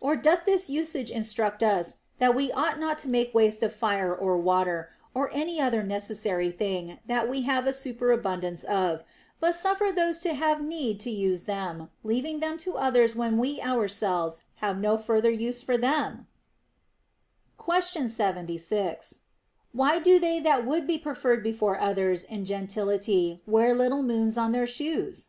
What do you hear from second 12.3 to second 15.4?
them to others when we ourselves have no further